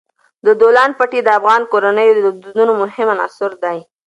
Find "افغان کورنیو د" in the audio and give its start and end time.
1.39-2.27